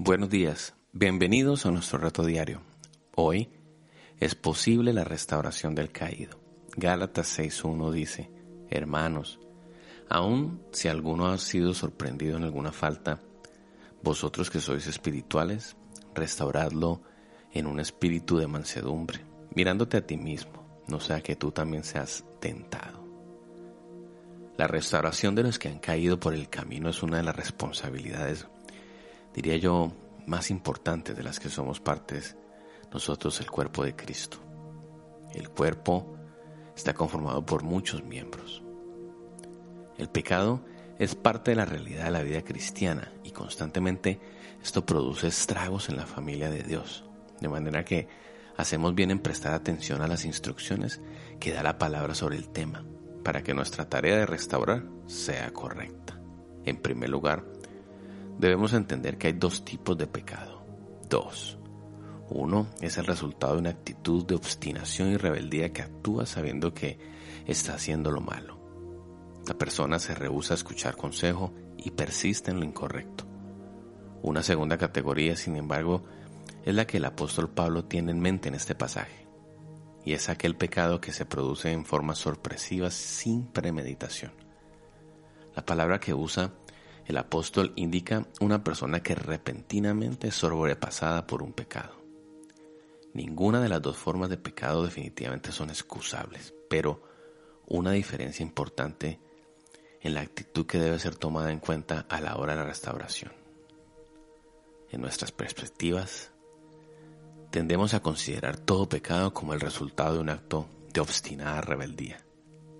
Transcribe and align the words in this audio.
Buenos 0.00 0.30
días, 0.30 0.76
bienvenidos 0.92 1.66
a 1.66 1.72
nuestro 1.72 1.98
reto 1.98 2.24
diario. 2.24 2.62
Hoy 3.16 3.50
es 4.20 4.36
posible 4.36 4.92
la 4.92 5.02
restauración 5.02 5.74
del 5.74 5.90
caído. 5.90 6.38
Gálatas 6.76 7.36
6.1 7.36 7.90
dice, 7.90 8.30
Hermanos, 8.70 9.40
aun 10.08 10.62
si 10.70 10.86
alguno 10.86 11.26
ha 11.26 11.36
sido 11.38 11.74
sorprendido 11.74 12.36
en 12.36 12.44
alguna 12.44 12.70
falta, 12.70 13.20
vosotros 14.00 14.50
que 14.50 14.60
sois 14.60 14.86
espirituales, 14.86 15.76
restauradlo 16.14 17.02
en 17.52 17.66
un 17.66 17.80
espíritu 17.80 18.38
de 18.38 18.46
mansedumbre, 18.46 19.24
mirándote 19.52 19.96
a 19.96 20.06
ti 20.06 20.16
mismo, 20.16 20.84
no 20.86 21.00
sea 21.00 21.20
que 21.22 21.34
tú 21.34 21.50
también 21.50 21.82
seas 21.82 22.24
tentado. 22.38 23.04
La 24.56 24.68
restauración 24.68 25.34
de 25.34 25.42
los 25.42 25.58
que 25.58 25.66
han 25.66 25.80
caído 25.80 26.20
por 26.20 26.34
el 26.34 26.48
camino 26.48 26.88
es 26.88 27.02
una 27.02 27.16
de 27.16 27.24
las 27.24 27.34
responsabilidades 27.34 28.46
diría 29.38 29.56
yo, 29.56 29.92
más 30.26 30.50
importantes 30.50 31.16
de 31.16 31.22
las 31.22 31.38
que 31.38 31.48
somos 31.48 31.78
partes 31.78 32.36
nosotros 32.92 33.40
el 33.40 33.48
cuerpo 33.48 33.84
de 33.84 33.94
Cristo. 33.94 34.38
El 35.32 35.48
cuerpo 35.50 36.16
está 36.74 36.92
conformado 36.92 37.46
por 37.46 37.62
muchos 37.62 38.02
miembros. 38.02 38.64
El 39.96 40.08
pecado 40.08 40.64
es 40.98 41.14
parte 41.14 41.52
de 41.52 41.56
la 41.56 41.66
realidad 41.66 42.06
de 42.06 42.10
la 42.10 42.22
vida 42.22 42.42
cristiana 42.42 43.12
y 43.22 43.30
constantemente 43.30 44.18
esto 44.60 44.84
produce 44.84 45.28
estragos 45.28 45.88
en 45.88 45.98
la 45.98 46.06
familia 46.06 46.50
de 46.50 46.64
Dios. 46.64 47.04
De 47.40 47.48
manera 47.48 47.84
que 47.84 48.08
hacemos 48.56 48.96
bien 48.96 49.12
en 49.12 49.20
prestar 49.20 49.54
atención 49.54 50.02
a 50.02 50.08
las 50.08 50.24
instrucciones 50.24 51.00
que 51.38 51.52
da 51.52 51.62
la 51.62 51.78
palabra 51.78 52.16
sobre 52.16 52.36
el 52.36 52.48
tema 52.48 52.84
para 53.22 53.44
que 53.44 53.54
nuestra 53.54 53.88
tarea 53.88 54.16
de 54.16 54.26
restaurar 54.26 54.84
sea 55.06 55.52
correcta. 55.52 56.20
En 56.64 56.78
primer 56.78 57.10
lugar, 57.10 57.44
debemos 58.38 58.72
entender 58.72 59.18
que 59.18 59.28
hay 59.28 59.32
dos 59.34 59.64
tipos 59.64 59.96
de 59.98 60.06
pecado. 60.06 60.64
Dos. 61.08 61.58
Uno 62.30 62.68
es 62.80 62.98
el 62.98 63.06
resultado 63.06 63.54
de 63.54 63.60
una 63.60 63.70
actitud 63.70 64.24
de 64.26 64.34
obstinación 64.34 65.10
y 65.10 65.16
rebeldía 65.16 65.72
que 65.72 65.82
actúa 65.82 66.26
sabiendo 66.26 66.74
que 66.74 66.98
está 67.46 67.74
haciendo 67.74 68.10
lo 68.10 68.20
malo. 68.20 68.58
La 69.46 69.54
persona 69.54 69.98
se 69.98 70.14
rehúsa 70.14 70.54
a 70.54 70.56
escuchar 70.56 70.96
consejo 70.96 71.54
y 71.78 71.90
persiste 71.92 72.50
en 72.50 72.60
lo 72.60 72.66
incorrecto. 72.66 73.24
Una 74.20 74.42
segunda 74.42 74.76
categoría, 74.76 75.36
sin 75.36 75.56
embargo, 75.56 76.04
es 76.64 76.74
la 76.74 76.86
que 76.86 76.98
el 76.98 77.06
apóstol 77.06 77.48
Pablo 77.48 77.84
tiene 77.84 78.10
en 78.12 78.20
mente 78.20 78.48
en 78.48 78.54
este 78.54 78.74
pasaje, 78.74 79.26
y 80.04 80.12
es 80.12 80.28
aquel 80.28 80.56
pecado 80.56 81.00
que 81.00 81.12
se 81.12 81.24
produce 81.24 81.72
en 81.72 81.86
forma 81.86 82.14
sorpresiva 82.14 82.90
sin 82.90 83.46
premeditación. 83.46 84.32
La 85.54 85.64
palabra 85.64 85.98
que 85.98 86.12
usa 86.12 86.52
el 87.08 87.16
apóstol 87.16 87.72
indica 87.76 88.26
una 88.38 88.62
persona 88.62 89.02
que 89.02 89.14
repentinamente 89.14 90.28
es 90.28 90.34
sobrepasada 90.34 91.26
por 91.26 91.42
un 91.42 91.54
pecado. 91.54 91.94
Ninguna 93.14 93.62
de 93.62 93.70
las 93.70 93.80
dos 93.80 93.96
formas 93.96 94.28
de 94.28 94.36
pecado 94.36 94.84
definitivamente 94.84 95.50
son 95.50 95.70
excusables, 95.70 96.54
pero 96.68 97.02
una 97.66 97.92
diferencia 97.92 98.42
importante 98.42 99.18
en 100.02 100.12
la 100.12 100.20
actitud 100.20 100.66
que 100.66 100.78
debe 100.78 100.98
ser 100.98 101.16
tomada 101.16 101.50
en 101.50 101.60
cuenta 101.60 102.04
a 102.10 102.20
la 102.20 102.36
hora 102.36 102.52
de 102.52 102.58
la 102.58 102.66
restauración. 102.66 103.32
En 104.90 105.00
nuestras 105.00 105.32
perspectivas, 105.32 106.30
tendemos 107.50 107.94
a 107.94 108.00
considerar 108.00 108.58
todo 108.58 108.86
pecado 108.86 109.32
como 109.32 109.54
el 109.54 109.60
resultado 109.60 110.16
de 110.16 110.20
un 110.20 110.28
acto 110.28 110.68
de 110.92 111.00
obstinada 111.00 111.62
rebeldía, 111.62 112.22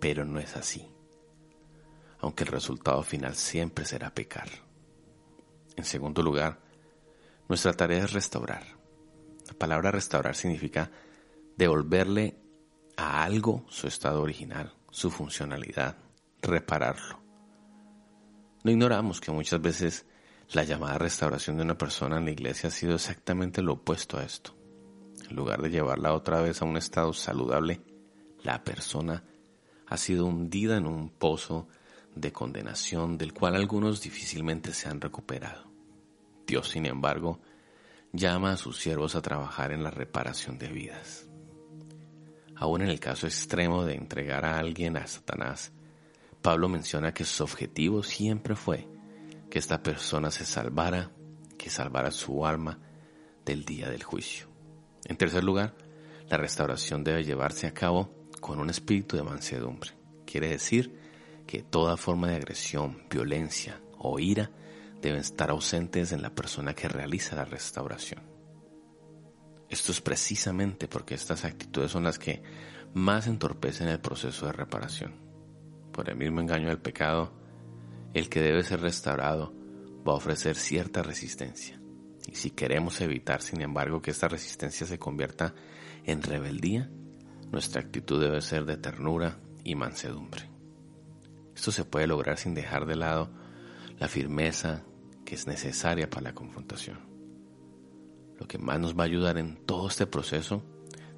pero 0.00 0.24
no 0.24 0.40
es 0.40 0.56
así 0.56 0.95
aunque 2.20 2.44
el 2.44 2.50
resultado 2.50 3.02
final 3.02 3.34
siempre 3.34 3.84
será 3.84 4.14
pecar. 4.14 4.48
En 5.76 5.84
segundo 5.84 6.22
lugar, 6.22 6.60
nuestra 7.48 7.72
tarea 7.72 8.04
es 8.04 8.12
restaurar. 8.12 8.64
La 9.46 9.54
palabra 9.54 9.90
restaurar 9.90 10.34
significa 10.34 10.90
devolverle 11.56 12.36
a 12.96 13.22
algo 13.22 13.64
su 13.68 13.86
estado 13.86 14.22
original, 14.22 14.74
su 14.90 15.10
funcionalidad, 15.10 15.96
repararlo. 16.42 17.20
No 18.64 18.70
ignoramos 18.70 19.20
que 19.20 19.30
muchas 19.30 19.60
veces 19.60 20.06
la 20.52 20.64
llamada 20.64 20.98
restauración 20.98 21.56
de 21.56 21.62
una 21.62 21.78
persona 21.78 22.18
en 22.18 22.24
la 22.24 22.30
iglesia 22.30 22.68
ha 22.68 22.72
sido 22.72 22.94
exactamente 22.94 23.62
lo 23.62 23.74
opuesto 23.74 24.18
a 24.18 24.24
esto. 24.24 24.56
En 25.28 25.36
lugar 25.36 25.60
de 25.60 25.70
llevarla 25.70 26.14
otra 26.14 26.40
vez 26.40 26.62
a 26.62 26.64
un 26.64 26.76
estado 26.76 27.12
saludable, 27.12 27.80
la 28.42 28.62
persona 28.64 29.24
ha 29.86 29.96
sido 29.96 30.26
hundida 30.26 30.76
en 30.76 30.86
un 30.86 31.10
pozo 31.10 31.68
de 32.16 32.32
condenación 32.32 33.18
del 33.18 33.32
cual 33.32 33.54
algunos 33.54 34.00
difícilmente 34.00 34.72
se 34.72 34.88
han 34.88 35.00
recuperado. 35.00 35.70
Dios, 36.46 36.70
sin 36.70 36.86
embargo, 36.86 37.40
llama 38.12 38.52
a 38.52 38.56
sus 38.56 38.78
siervos 38.78 39.14
a 39.14 39.22
trabajar 39.22 39.70
en 39.70 39.84
la 39.84 39.90
reparación 39.90 40.58
de 40.58 40.68
vidas. 40.68 41.28
Aún 42.56 42.82
en 42.82 42.88
el 42.88 42.98
caso 42.98 43.26
extremo 43.26 43.84
de 43.84 43.94
entregar 43.94 44.46
a 44.46 44.58
alguien 44.58 44.96
a 44.96 45.06
Satanás, 45.06 45.72
Pablo 46.40 46.68
menciona 46.68 47.12
que 47.12 47.24
su 47.24 47.44
objetivo 47.44 48.02
siempre 48.02 48.56
fue 48.56 48.88
que 49.50 49.58
esta 49.58 49.82
persona 49.82 50.30
se 50.30 50.46
salvara, 50.46 51.10
que 51.58 51.68
salvara 51.68 52.10
su 52.10 52.46
alma 52.46 52.78
del 53.44 53.64
día 53.64 53.90
del 53.90 54.02
juicio. 54.02 54.46
En 55.04 55.16
tercer 55.16 55.44
lugar, 55.44 55.74
la 56.30 56.38
restauración 56.38 57.04
debe 57.04 57.24
llevarse 57.24 57.66
a 57.66 57.74
cabo 57.74 58.10
con 58.40 58.58
un 58.58 58.70
espíritu 58.70 59.16
de 59.16 59.22
mansedumbre. 59.22 59.90
Quiere 60.24 60.48
decir 60.48 61.05
que 61.46 61.62
toda 61.62 61.96
forma 61.96 62.28
de 62.28 62.36
agresión, 62.36 63.04
violencia 63.08 63.80
o 63.98 64.18
ira 64.18 64.50
deben 65.00 65.20
estar 65.20 65.50
ausentes 65.50 66.12
en 66.12 66.22
la 66.22 66.34
persona 66.34 66.74
que 66.74 66.88
realiza 66.88 67.36
la 67.36 67.44
restauración. 67.44 68.22
Esto 69.68 69.92
es 69.92 70.00
precisamente 70.00 70.88
porque 70.88 71.14
estas 71.14 71.44
actitudes 71.44 71.90
son 71.90 72.04
las 72.04 72.18
que 72.18 72.42
más 72.94 73.26
entorpecen 73.26 73.88
el 73.88 74.00
proceso 74.00 74.46
de 74.46 74.52
reparación. 74.52 75.14
Por 75.92 76.08
el 76.08 76.16
mismo 76.16 76.40
engaño 76.40 76.68
del 76.68 76.78
pecado, 76.78 77.32
el 78.14 78.28
que 78.28 78.40
debe 78.40 78.62
ser 78.62 78.80
restaurado 78.80 79.52
va 80.06 80.12
a 80.12 80.16
ofrecer 80.16 80.56
cierta 80.56 81.02
resistencia. 81.02 81.80
Y 82.26 82.34
si 82.34 82.50
queremos 82.50 83.00
evitar, 83.00 83.42
sin 83.42 83.60
embargo, 83.60 84.02
que 84.02 84.10
esta 84.10 84.28
resistencia 84.28 84.86
se 84.86 84.98
convierta 84.98 85.54
en 86.04 86.22
rebeldía, 86.22 86.90
nuestra 87.50 87.80
actitud 87.80 88.20
debe 88.20 88.40
ser 88.40 88.64
de 88.64 88.76
ternura 88.76 89.38
y 89.64 89.74
mansedumbre. 89.74 90.55
Esto 91.56 91.72
se 91.72 91.86
puede 91.86 92.06
lograr 92.06 92.36
sin 92.36 92.54
dejar 92.54 92.84
de 92.84 92.96
lado 92.96 93.30
la 93.98 94.08
firmeza 94.08 94.84
que 95.24 95.34
es 95.34 95.46
necesaria 95.46 96.08
para 96.08 96.24
la 96.24 96.34
confrontación. 96.34 96.98
Lo 98.38 98.46
que 98.46 98.58
más 98.58 98.78
nos 98.78 98.96
va 98.96 99.04
a 99.04 99.06
ayudar 99.06 99.38
en 99.38 99.56
todo 99.64 99.88
este 99.88 100.06
proceso 100.06 100.62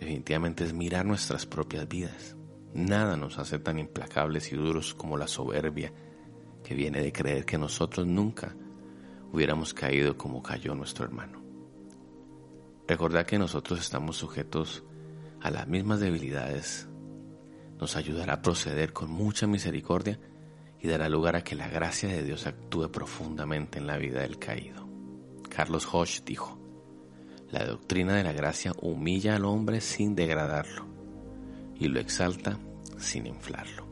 definitivamente 0.00 0.64
es 0.64 0.72
mirar 0.72 1.04
nuestras 1.04 1.44
propias 1.44 1.86
vidas. 1.86 2.34
Nada 2.72 3.18
nos 3.18 3.38
hace 3.38 3.58
tan 3.58 3.78
implacables 3.78 4.50
y 4.52 4.56
duros 4.56 4.94
como 4.94 5.18
la 5.18 5.28
soberbia 5.28 5.92
que 6.64 6.74
viene 6.74 7.02
de 7.02 7.12
creer 7.12 7.44
que 7.44 7.58
nosotros 7.58 8.06
nunca 8.06 8.56
hubiéramos 9.32 9.74
caído 9.74 10.16
como 10.16 10.42
cayó 10.42 10.74
nuestro 10.74 11.04
hermano. 11.04 11.42
Recordad 12.88 13.26
que 13.26 13.38
nosotros 13.38 13.80
estamos 13.80 14.16
sujetos 14.16 14.82
a 15.42 15.50
las 15.50 15.68
mismas 15.68 16.00
debilidades 16.00 16.88
nos 17.82 17.96
ayudará 17.96 18.34
a 18.34 18.42
proceder 18.42 18.92
con 18.92 19.10
mucha 19.10 19.48
misericordia 19.48 20.20
y 20.80 20.86
dará 20.86 21.08
lugar 21.08 21.34
a 21.34 21.42
que 21.42 21.56
la 21.56 21.66
gracia 21.66 22.08
de 22.08 22.22
Dios 22.22 22.46
actúe 22.46 22.92
profundamente 22.92 23.80
en 23.80 23.88
la 23.88 23.96
vida 23.96 24.20
del 24.20 24.38
caído. 24.38 24.86
Carlos 25.48 25.88
Hodge 25.92 26.22
dijo, 26.24 26.56
la 27.50 27.66
doctrina 27.66 28.14
de 28.14 28.22
la 28.22 28.32
gracia 28.32 28.72
humilla 28.80 29.34
al 29.34 29.44
hombre 29.46 29.80
sin 29.80 30.14
degradarlo 30.14 30.86
y 31.74 31.88
lo 31.88 31.98
exalta 31.98 32.56
sin 32.98 33.26
inflarlo. 33.26 33.84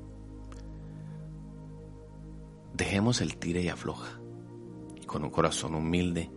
Dejemos 2.73 3.21
el 3.21 3.39
tire 3.39 3.61
y 3.61 3.71
afloja 3.71 4.21
y 5.03 5.05
con 5.05 5.25
un 5.25 5.31
corazón 5.31 5.75
humilde 5.75 6.31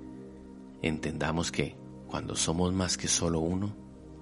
entendamos 0.81 1.51
que 1.51 1.75
cuando 2.07 2.35
somos 2.35 2.73
más 2.73 2.97
que 2.97 3.07
solo 3.07 3.41
uno, 3.41 3.75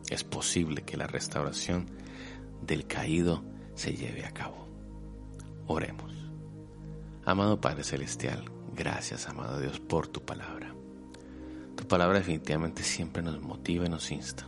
es 0.10 0.26
posible 0.26 0.82
que 0.82 0.98
la 0.98 1.08
restauración 1.08 2.02
del 2.62 2.88
caído 2.88 3.44
se 3.76 3.94
lleve 3.94 4.26
a 4.26 4.32
cabo. 4.32 4.68
Oremos. 5.68 6.12
Amado 7.26 7.62
Padre 7.62 7.84
Celestial, 7.84 8.46
gracias, 8.76 9.28
amado 9.28 9.60
Dios, 9.60 9.80
por 9.80 10.08
tu 10.08 10.22
palabra. 10.22 10.74
Tu 11.76 11.88
palabra 11.88 12.20
definitivamente 12.20 12.84
siempre 12.84 13.22
nos 13.24 13.42
motiva 13.42 13.86
y 13.86 13.90
nos 13.90 14.12
insta 14.12 14.48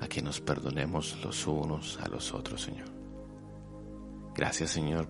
a 0.00 0.08
que 0.08 0.22
nos 0.22 0.40
perdonemos 0.40 1.22
los 1.24 1.46
unos 1.46 1.98
a 2.02 2.08
los 2.08 2.32
otros, 2.32 2.62
Señor. 2.62 2.88
Gracias, 4.34 4.70
Señor, 4.70 5.08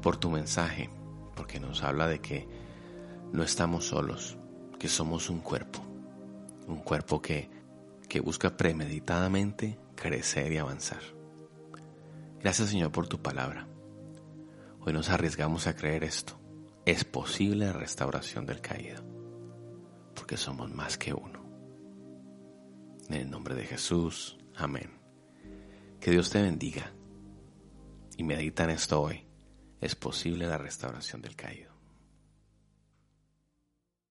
por 0.00 0.16
tu 0.16 0.30
mensaje, 0.30 0.90
porque 1.36 1.60
nos 1.60 1.82
habla 1.82 2.08
de 2.08 2.20
que 2.20 2.48
no 3.32 3.42
estamos 3.42 3.86
solos, 3.86 4.36
que 4.78 4.88
somos 4.88 5.30
un 5.30 5.40
cuerpo, 5.40 5.80
un 6.66 6.80
cuerpo 6.80 7.22
que, 7.22 7.48
que 8.08 8.20
busca 8.20 8.56
premeditadamente 8.56 9.78
crecer 9.94 10.52
y 10.52 10.58
avanzar. 10.58 11.21
Gracias 12.42 12.70
Señor 12.70 12.90
por 12.90 13.06
tu 13.06 13.22
palabra. 13.22 13.68
Hoy 14.80 14.92
nos 14.92 15.10
arriesgamos 15.10 15.68
a 15.68 15.76
creer 15.76 16.02
esto. 16.02 16.40
Es 16.84 17.04
posible 17.04 17.66
la 17.66 17.72
restauración 17.72 18.46
del 18.46 18.60
caído. 18.60 19.00
Porque 20.16 20.36
somos 20.36 20.68
más 20.74 20.98
que 20.98 21.14
uno. 21.14 21.40
En 23.08 23.14
el 23.14 23.30
nombre 23.30 23.54
de 23.54 23.64
Jesús, 23.64 24.38
amén. 24.56 24.90
Que 26.00 26.10
Dios 26.10 26.30
te 26.30 26.42
bendiga 26.42 26.92
y 28.16 28.24
medita 28.24 28.64
en 28.64 28.70
esto 28.70 29.00
hoy. 29.00 29.24
Es 29.80 29.94
posible 29.94 30.48
la 30.48 30.58
restauración 30.58 31.22
del 31.22 31.36
caído. 31.36 31.71